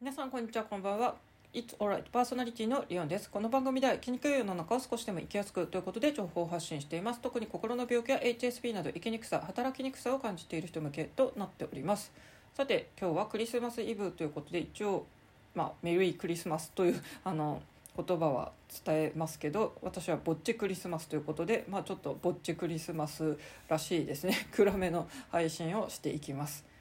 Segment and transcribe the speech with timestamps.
[0.00, 1.14] 皆さんこんにちはこんばんは。
[1.54, 2.02] It's alright.
[2.10, 3.30] パーソナリティのリオンです。
[3.30, 7.20] この番組では生きにくい世の中を少しでも生きやすくということで情報を発信しています。
[7.20, 12.12] 特に心の病気や HSP など生きにくさ働きにくさを感じている人向けとなっております。
[12.54, 15.06] さて今日はクリスマスイブということで一応
[15.54, 17.62] まあメリークリスマスというあの
[17.96, 18.50] 言葉は
[18.84, 23.38] 伝えますけど私はぼっちクリスマスということで、まあ、ちょっとぼっちクリスマス
[23.68, 24.48] らしいですね。
[24.50, 26.73] 暗めの配信をしていきます。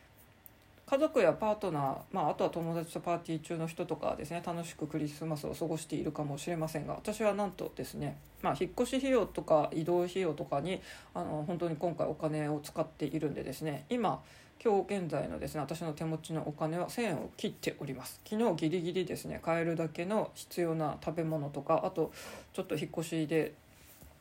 [0.85, 10.81] 家族やパートナー、まあ、あとは友達とパーティー中の人とかですね楽しくクリスマスを過ごしているかもしれませんが私はなんとですね、まあ、引っ越し費用とか移動費用とかに
[11.13, 14.21] あの本当に今回お金を使っているんでですね今
[14.63, 18.21] 今日現在のですね私の手持ちのお金は1,000円を切っております。
[18.25, 22.13] 昨日ギリギリですね買えるだけの必要な食べ物とかあと
[22.53, 23.53] ちょっと引っ越しで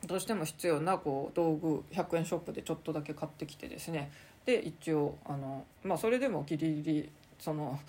[0.05, 4.11] どうしても必要なこう道具100円ショップでちょっとだけ買ってきてですね。
[4.45, 7.79] で一応あの、まあ、それでもギリギリその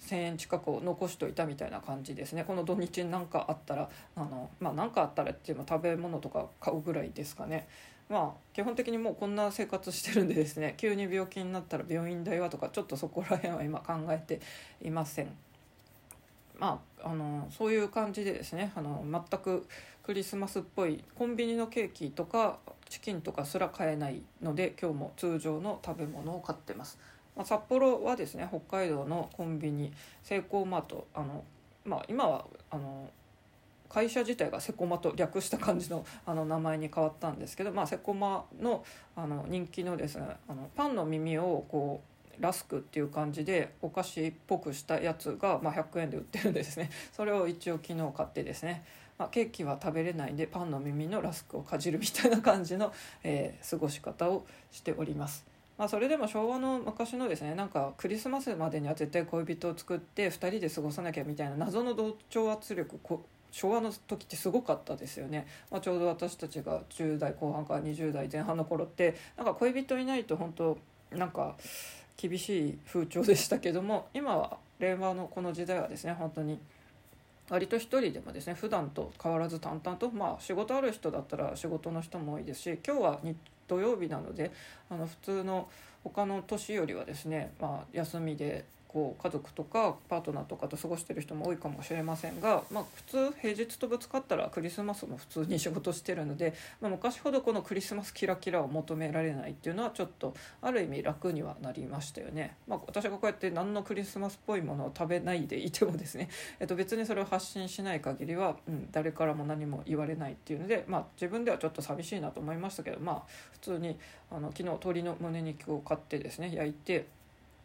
[0.00, 2.44] 1,000円近くを残しといたみたいな感じですね。
[2.44, 7.68] この土日に何かあったらあのまあ何かあったらっていうの食べ物とか買うぐらいですかね。
[8.08, 14.40] まあ基本的にもうこんな生活してるんでですね 急に病気になったら病院代はとかちょっとそこら辺は今考えて
[14.82, 15.28] いません。
[16.58, 19.66] まあ、あのそういう感じでですねあの全く
[20.02, 22.58] クリスマスっぽいコンビニのケーキとか
[22.88, 26.98] チキンとかすら買えないので今日も通常の食べ物を買ってます、
[27.36, 29.92] まあ、札幌はですね北海道のコンビニ
[30.22, 31.44] セイコーマートあの、
[31.84, 33.08] まあ、今はあの
[33.88, 46.90] 会社自体がセコマと略した感じのあの名前に変わったんですけど、まあ、セコマのあの人気のですねあのパンの耳をこうラスクっていう感じでお菓子っぽくしたやつが、まあ、100円で売ってるんですね。
[47.12, 48.84] それを一応昨日買ってですね、
[49.22, 52.92] まあ、ケーキは食べれないんでパンの耳のラスクをかじるみたいな感じの、
[53.22, 55.46] えー、過ごし方をしております。
[55.78, 62.98] まあ、それでも昭和の昔のですねなんかクリスマスまでには絶対恋人を作って2人で過ごさなきゃみたいな謎の同調圧力
[63.52, 70.78] 昭和の時ってすごかったですよね、まあ、ちょうど私たちが10代後半から20代前半の頃ってなんか恋人いないと本当
[71.12, 71.54] なんか
[72.16, 76.58] 厳しい風潮でしたけども今は令和のこの時代はですね本当に
[77.50, 83.20] 割と一人でもですね普段と変わらず淡々とまあ仕事ある人だったら仕事の人も多いですし今日は
[83.68, 84.52] 土曜日なので
[84.90, 85.68] あの普通の
[86.04, 102.56] 他の年よりはですね、まあ、休みでこう家族とかパートナーとかと過ごしてる人も多いかもしれませんが、まあ、普通平日とぶつかったらクリスマスも普通に仕事してるので、まあ、昔ほどこのクリスマスキラキラを求められないっていうのはちょっとある意味楽にはなりましたよね。
[102.68, 106.28] まあ、私がこうやって何のクリスマスっぽいものを食べないでいてもですね、
[106.60, 113.98] えっと、別にそれを発信しない限りは、うん、誰からも何も言われないっていうので、まあ、自分ではちょっと寂しいなと思いましたけど、まあ、普通に
[114.30, 117.06] あの昨日鶏の胸肉を買ってですね焼いて。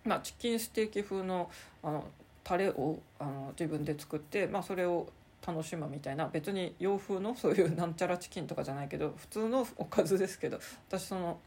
[0.08, 1.50] まあ、チキンステーキ風の
[1.84, 2.06] あの
[2.44, 5.08] タレをあの自分で作って、まあ、それを
[5.46, 11.40] 楽しむみたいな別に洋風のそういうなんちゃらチキンとかじゃないけど普通のおかずですけど私その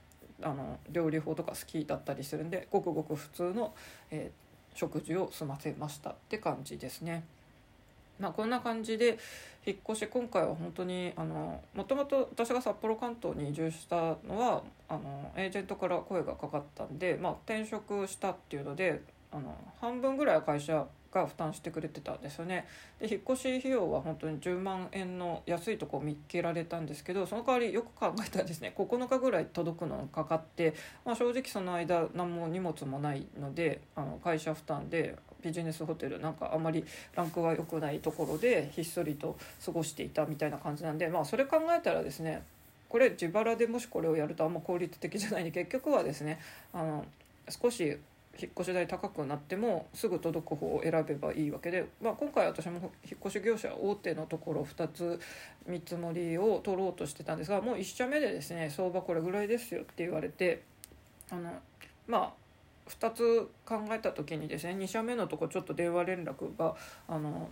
[0.42, 3.74] あの料理法とか好きだったりするんでごくごく普通の、
[4.10, 7.24] えー、食事を済ませましたって感じですね。
[8.20, 9.18] まあ、こんな感じで
[9.66, 22.66] 引っ越し今回は本当にあのもともと私が札幌関東に移住したのはあのエージェントから声がかかったんで、まあ、転職したっていうのであの半分ぐらいは会社が負担してくれてたんですよね。
[23.00, 36.84] で引っ越し費用は本当に10万円の安いとこを見っけられたんですけどその代わりよく考えたらですね9日ぐらい届くのにかかって、まあ、正直その間何も荷物もないのであの会社負担でビジネスホテルなんかあんまり
[37.14, 42.42] ランクが良くないところでひっそりと過ごしていたみたいな感じなんでまあそれ考えたらですね
[42.88, 46.40] これ自腹でもしこれをやるとあんま効率的じゃないんで結局はですね
[46.72, 47.04] あの
[47.48, 47.98] 少し
[48.38, 55.20] 引っ越し代高くなってもすぐ届く方を選べばいいわけで、まあ、今回私も引っ越し業者大手のところ2つ
[55.66, 60.62] 見積もりを取ろうとしてたんですがもう1社目でですね相場これぐらいですよって言われて
[61.30, 61.52] あの
[62.06, 62.32] まあ
[62.98, 66.74] 2つ考えた時にですね2社目のとこちょっと電話連絡が
[67.08, 67.48] あの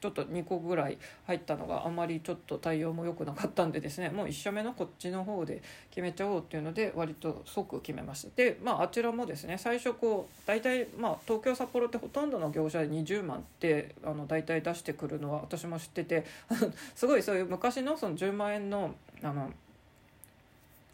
[0.00, 8.30] ちょっと2個ぐらい入ったのがあまりちょっと対応も良くなかったんでですねもう1社目のこっちの方で決めちゃおうっていうので割と即決めました。
[8.36, 16.24] でまああちらもですね最初こう大体まあ東京札幌ってほとんどの業者で20万ってあの大体出してくるのは私も知ってて
[16.94, 19.50] すごいそういう昔のその10万円のあの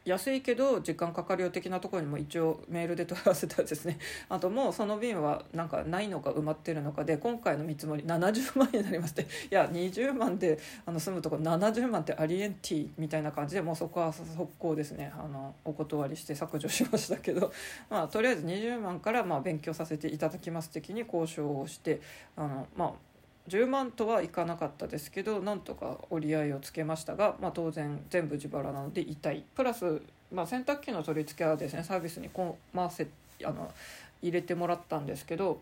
[0.05, 3.99] 安いけど時間かかるよ的なところにも一応メールで問い合わせたらですね。
[4.29, 9.23] あともうその便はなんかないのか埋まってるのかで今回の見積もり70万になりまして。
[9.51, 15.13] いや20万であの住むとこ70万ってありえんティみたいな感じでもうそこは速攻ですね。
[15.17, 17.53] あのお断りして削除しましたけど、
[17.89, 22.01] まあ、とりあえず20万からまあ勉強させていただきます的に交渉をして
[22.37, 23.12] あのまあ
[23.49, 29.45] 10万とはいかなかったですけどなんとか折り合いをつけましたが、まあ、当然全部自腹なので痛い。
[29.55, 30.01] プラス、
[30.33, 33.09] まあ、洗濯機の取り付けはですねサービスにこう回せ
[33.45, 33.73] あの
[34.23, 35.61] 入れてもらったんですけど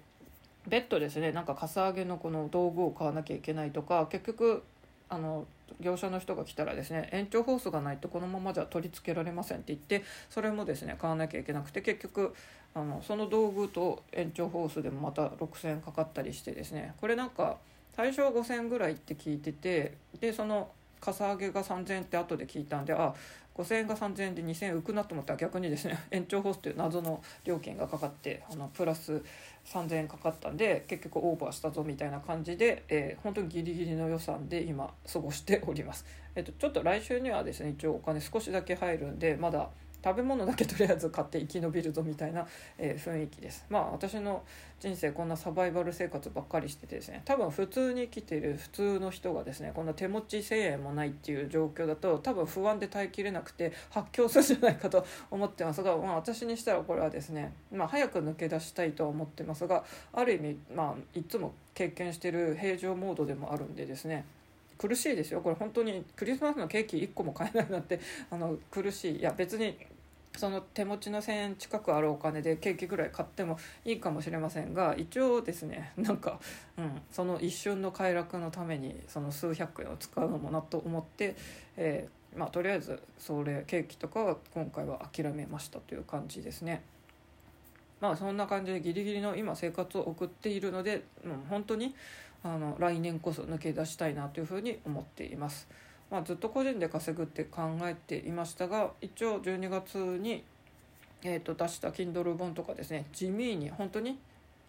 [0.68, 4.62] ベッドですねなんかかさ上げのこの道具を買わなきゃいけないとか結局
[5.08, 5.46] あの
[5.80, 12.34] 業者の人が来たらですね延長ホースがないとこのままじゃ取り付けられませんって言ってそれもですね買わなきゃいけなくて結局
[12.74, 17.58] あのその道具と延長ホースでもまた6,000円かかったりしてですねこれなんか
[17.96, 20.70] 最初は5,000円ぐらいって聞いててでその
[21.00, 23.14] かさ上げが3,000円って後で聞いたんであ
[23.56, 29.22] 5,000円が3,000円で2,000円浮くなと思ったら逆にですね 延長ホースという謎の料金がかかってあのプラス
[29.66, 36.06] 3,000円かかったんで結局オーバーしたぞみたいな感じで、えー、本当にギリギリの予算で今過ごしております。
[36.36, 39.68] えっと、ちょっと来週にはですね一応お金少しだけ入るんでまだ
[40.02, 42.46] 食べ物だけとりあえず買って生き延びるぞみたいな、
[42.78, 43.66] えー、雰囲気です。
[43.68, 44.42] まあ私の
[44.80, 64.24] 人生こんなサバイバル生活ばっかりしててですね多分普通に生きている普通の人がですねこんな手持ち1,000円もないっていう状況だと多分不安で耐えきれなくて発狂するんじゃないかと思ってますが、まあ、私にしたらこれはですね、まあ、早く抜け出したいとは思ってますがある意味、まあ、いつも経験してる平常モードでもあるんでですね
[64.80, 68.00] 苦しいですよこれ本当にクリスマスのケーキ1個も買えないなんて
[68.30, 69.78] あの苦しいいや別に
[70.34, 76.40] その手持ちの1,000円近くあるお金でケーキぐらい買ってもいいかもしれませんが一応ですね なんか、
[76.78, 81.36] うん、その一瞬の快楽のためにその数百円を使うのもなと思って、
[81.76, 86.82] えー、まあ、とりあえずそれケーキとかは今回は諦めましたという感じですね。
[88.00, 91.94] まあそんな感じでギリギリの今生活を送っているので、うん、本当に
[92.42, 95.68] あの来年こそ抜け出したいなというふうに思っています。
[96.10, 100.42] まあ、ずっと個人で稼ぐって考えていましたが一応12月に、
[101.22, 104.18] えー、と出した Kindle 本とかですね地味に本当に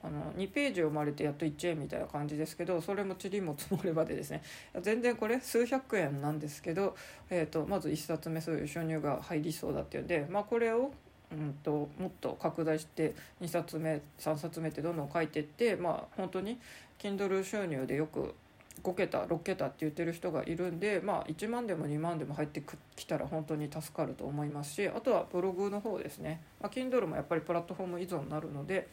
[0.04, 4.42] あの2ページ読まれてやっと1円みたいな感じですけどそれも塵も積もればでですね
[4.82, 6.96] 全然これ数百円なんですけど、
[7.30, 10.92] えー、とまず1冊目そういう収入が入りそうだっていうんで、まあ、これを
[11.32, 16.60] うんともっと拡大して2冊目3冊目ってどんどん書いていってまあ本当に
[17.00, 18.36] Kindle 収入でよく
[18.84, 22.64] 5桁6桁って言ってる人がいるんでまあ1万でも2万でも入って
[22.96, 28.88] きたら本当に助かると思いますしあとはブログの方ですね、まあ、Kindle もやっぱりプラットフォーム依存になるので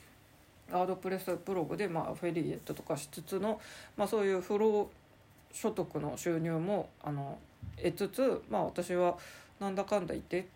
[0.71, 3.61] ワードプレスブログでまあフィリエイトとかしつつの、
[3.97, 4.91] まあ、そういう不労
[5.53, 7.39] 所得の収入もあの
[7.83, 9.17] 得つつ、まあ、私は
[9.61, 10.47] なんだかんだ言って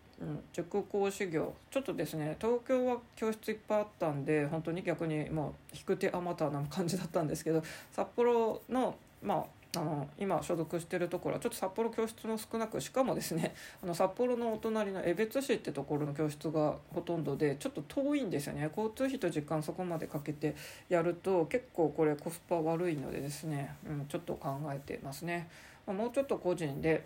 [0.51, 1.53] 塾講師業。
[1.71, 18.69] ちょっとですね東京は教室いっぱいあったんで本当に逆にもう引く手あまたな感じだったんですけど札幌のまあ、あの今所属してるところはちょっと札幌教室も少なくしかもですねあの札幌のお隣の江別市ってところの教室がほとんどでちょっと遠いんですよね。
[18.75, 20.55] 交通費と時間そこまでかけて
[20.89, 25.49] やると結構これコスパ悪いのでですね、うん、ちょっと考えてますね。
[25.87, 27.05] まあ、もうちょっと個人で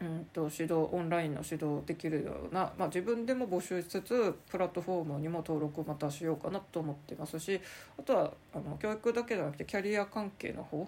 [0.00, 7.60] うんと指導オンラインの指導できるような、まあ、自分でも募集しつつプラットフォームにも登録をまたしようかなと思ってますし
[7.98, 10.86] あとはあの教育だけじゃなくてキャリア関係の方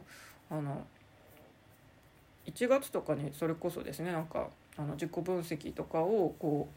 [0.51, 0.87] あの
[2.47, 6.69] 1月とかにそれこそですねなんかあの自己分析とかをこ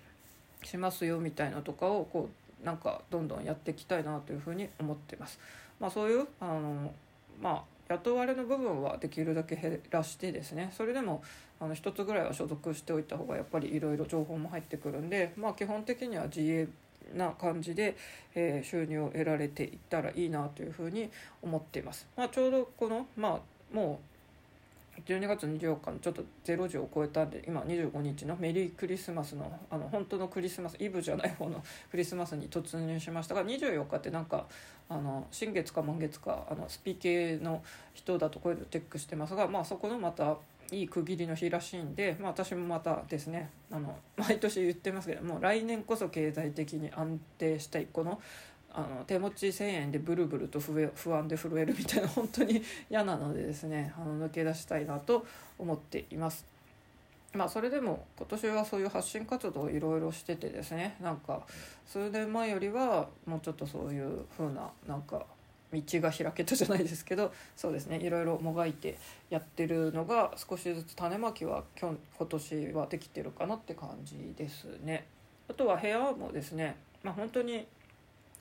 [0.61, 2.29] うしますよみたいなとかをこ
[2.61, 5.39] うなんかどんどんやっていきたいなというふうに思ってます。
[5.79, 6.93] まあ、そういうあの
[7.41, 11.23] まあ雇われの部分はできるだけ減らしてですねそれでも
[11.59, 16.67] あの一つぐらいは所属しておいた方がやっぱりいろいろ情報も入ってくるんでまあ基本的には自営
[17.15, 17.95] な感じで、
[18.35, 21.09] えー、収入を得られていったらいいなというふうに
[21.41, 22.07] 思っています。
[22.15, 24.12] まあ、ちょうどこの、まあ、もう
[25.05, 34.45] 12月24日のちょっと0時を超えたんで今25日のメリークリスマスのあの本当のクリスマスイブじゃない方の クリスマスに突入しましたが24日ってなんか
[34.89, 40.37] あの新月か満月かあのスピ系の人だとこういうのチェックしてますがまあそこのまた
[40.71, 48.19] いい区切りの日らしいんで、まあ、私もまたですねあの毎年言ってますけども来年こそ経済的に安定したいこの
[48.73, 55.25] あの手持ち1,000円でブルブルと不安で震えるみたいな本当に嫌なのでですね あの抜け出したいなと
[55.59, 56.45] 思っています。
[57.33, 61.41] まあそれでも今年はそういう発信活動をいろいろしててですねなんか
[61.87, 65.25] 数年前よりはもうちょっとそういう風ななんか
[65.71, 68.99] 道が開けたじゃないですけどそうですねいろいろもがいて
[69.31, 75.05] やってるのが少しずつ種まきは今日今年はできてるかなって感じですね。
[75.49, 77.67] あとは部屋もですね、まあ、本当に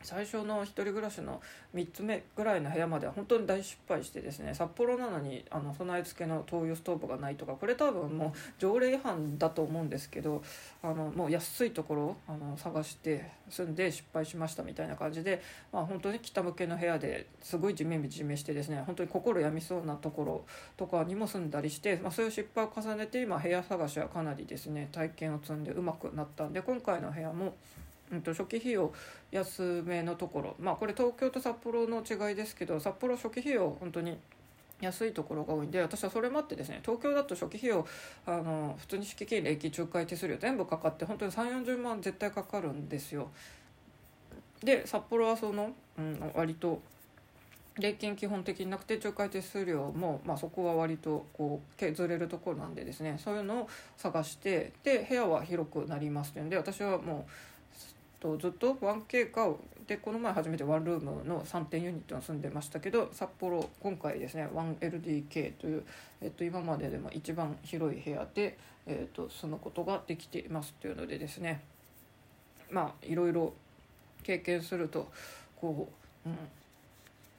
[0.03, 1.41] 最初の1人暮らしの
[1.75, 10.43] 3つ目ぐらいの部屋までは本当に大失敗してですね札幌なのにあの備え付けの灯油ストーブがないとかこれ多分もう条例違反だと思うんですけど
[10.83, 15.43] あのもう安いところあの探して住んで失敗しましたみたいな感じで、
[15.73, 20.45] まあ、本当に北向けの部屋ですごいじめじめしてですね本当に心病みそうなところ
[20.77, 27.55] とかにも住んだりして、まあ、そういう失敗を重ねて今部屋探しはかなりですね体験を積んでうまくなったんで今回の部屋も。
[28.13, 28.93] うん、と初期費用
[29.31, 34.19] 安めのところまあこれ東京と札幌の違いですけど札幌初期費用本当に
[34.81, 37.87] 安いところが多いんで私はそれもあってですね東京だと初期費用
[38.27, 43.31] あの普通に敷金礼金仲介手数料全部かかって本当に3 4 0万絶対かかるんですよ。
[44.63, 46.81] で札幌はその、うん、割と
[47.79, 57.31] 礼金基本的になくて仲介手数料も、まあ、そこは割とこう削れるところなんでですねそういうのを探してで部屋は広くなりますっていうんで私はもう
[58.23, 59.53] とずっと 1K か
[59.89, 65.83] でこの前初めてワンルームの3点ユニットに住んでましたけど札幌今回ですね 1LDK という、
[66.21, 71.63] えっと、今まででも一番広い部屋で、えっと、住むことができていますというのでですね
[72.71, 73.53] まあいろいろ
[74.23, 75.11] 経験すると
[75.61, 75.89] こ
[76.25, 76.37] う、うん、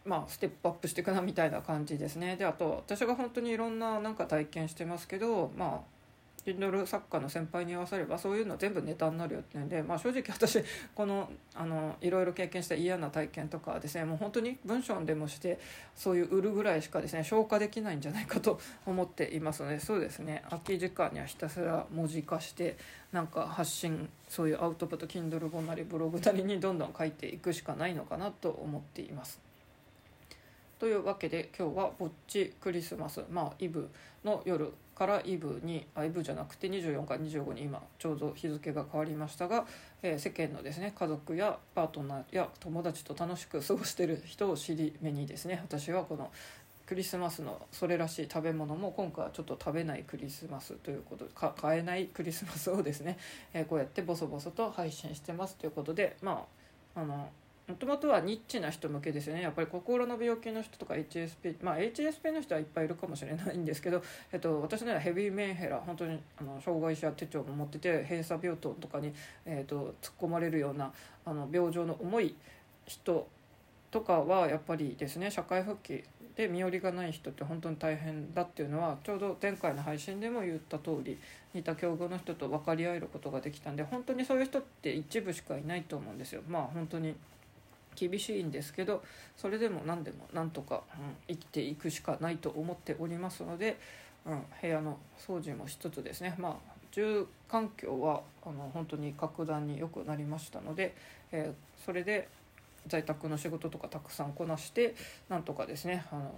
[0.05, 2.35] まあステップアップしていくなみたいな感じですね。
[2.35, 5.92] であと私が本当にいろんななんか体験してますけどまあ
[6.45, 15.59] Kindle 作家の先輩に言わさればそういうの全部ネタになるよっていうんで、まあ、正直私このあのいろいろ経験した嫌な体験とかですねもう本当に文章でもして
[15.95, 22.77] そういう売るぐらいしかですね消化できないんじゃないかと思っていますのでそうですね空き時間にはひたすら文字化して
[23.11, 29.52] なんか発信そういうアウトプット Kindle 本なりブログなりにどんどん書いていくしかないのかなと思っています。
[30.83, 33.23] というわけで今日はぼっちクリスマス。
[33.31, 33.89] まあイブ
[34.25, 39.65] の夜からイブにあイブじゃなくて24から25に今ちょうど日付が変わりましたが、
[40.01, 46.29] えー、世間のですね家族やパートナーや友達と楽しく過ごしてる人を知り目にですね私はこの
[46.85, 53.17] クリスマスのそれらしい食べ物も今回はちょっと食べないクリスマスということで買えないクリスマスをですね、
[53.53, 56.45] えー、こうやってボソボソと配信してますということでま
[56.93, 57.29] ああの
[57.67, 64.03] もともとはニッチな人向けですよねやっぱり心の病気の人とか HSP まあ HSP の人はいっぱいいるかもしれないんですけど、
[64.33, 69.13] えっと、私のようなヘビーメンヘラ本当にあの障害者手帳も持ってて閉鎖病棟とかに、
[69.45, 70.91] えっと、突っ込まれるような
[71.25, 72.35] あの病状の重い
[72.85, 73.27] 人
[73.91, 76.03] とかはやっぱりですね社会復帰
[76.35, 81.17] で身寄りがない人って本当に大変だっていうのはちょうど前回の配信でも言った通り
[81.53, 86.41] 似た境遇の人と分かり合えることができたんで本当にそういう人って一部しかいないと思うんですよ。
[86.47, 87.15] まあ本当に
[87.95, 89.03] 厳しいんですけど
[89.37, 93.79] それでも何でもなんとか、うん、生きていくしかないと思っておりますので、
[94.25, 96.35] うん、部屋の掃除も一つですね。
[96.37, 100.95] まあ住環境はあの本当に格段に良くなりましたので、
[101.31, 102.29] えー、それで
[102.87, 104.95] 在宅の仕事とかたくさんこなして
[105.27, 106.35] なんとかですねあの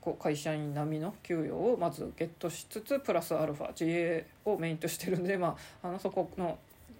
[0.00, 6.58] こう会社員並みの給与をまずゲットしつつプラスアルファ自営をメインとしてるんで、まあ、あのそこの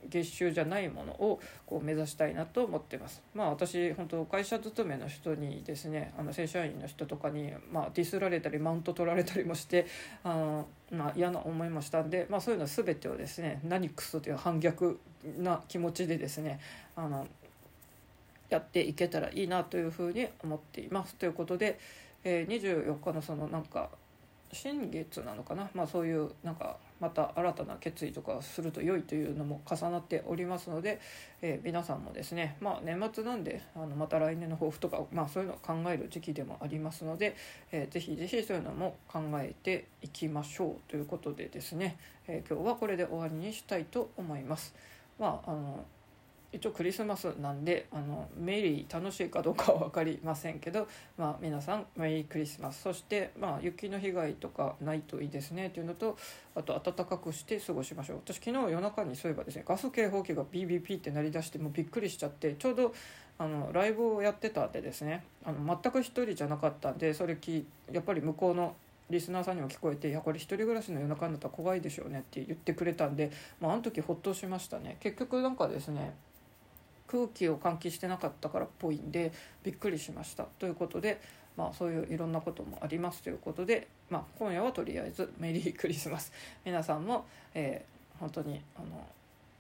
[0.09, 3.23] 月収じゃないものをこう目指したいなと思ってます。
[3.35, 9.87] まあ私本当会社勤めの人にですねあの正社員の人とかに、まあ、ディスられたりマウント取られたりもして
[10.23, 15.01] あの、まあ、嫌な思いもしたんで、まあ、そういうの全てをですね何クソという反逆
[15.39, 16.61] な気持ちでですね
[16.97, 17.27] あの
[18.51, 21.15] やっていけたらいいなというふうに思っています。
[21.17, 21.79] ということで、
[22.23, 23.91] えー、24日のそのなんか
[24.53, 31.01] 新月なのかな、まあ、そういうなんかまた新たな決意とかすると良いというのも重なっておりますので、
[31.43, 37.37] えー、皆さんもですね、まあ、年末なんであのまた来年の抱負とか、まあ、そういうのを考える時期でもありますので、
[37.73, 41.97] えー、ぜひぜひそういうのも考えていきましょうということでですね、
[42.29, 44.75] えー、今日はこれで終わりにしたいと思います。
[45.19, 45.85] まああの
[46.55, 50.87] 一応クリスマスなんであのメリー楽しいかどうかは分かりませんけど、
[51.19, 56.17] まあ、皆さんメリークリスマスそして、まあ、雪の被害とかないといいですねというのと
[56.55, 58.21] あと暖かくして過ごしましょう。
[58.25, 62.95] 私昨日夜中にそういえばですねガス警報器が BBP って鳴り出してもうびっくりしちゃってちょうど
[63.39, 68.77] あのライブをやってたんでですねあの全く一人じゃなかったんでそれきやっぱり向こうの
[69.11, 73.31] リスナーさんにも聞こえて「いやこれ一人暮らしの夜中になったら怖いでしょうね」って言ってくれたんで、
[73.61, 74.97] まあ、あの時ほっとしましたね。
[75.01, 76.15] 結局なんかですね
[77.07, 79.33] 空気を換気してなかったからっぽいんで
[79.63, 80.45] びっくりしました。
[80.59, 81.21] ということで、
[81.57, 86.33] まあ、そういういろんなこともありますということで、まあ、今夜はとりあえず メリークリスマス。
[86.65, 89.07] 皆さんも、えー、本当にあの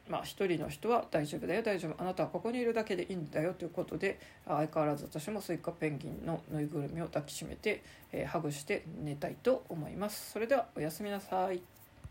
[0.06, 1.94] まあ、一人の人は大丈夫だよ大丈夫。
[1.98, 7.82] あなたはここにいるだけでいいんだよということで相変わらず私もスイカペンギンのぬいぐるみを抱きしめて、
[8.12, 10.32] えー、ハグして寝たいと思います。
[10.32, 11.73] それではおやすみなさい。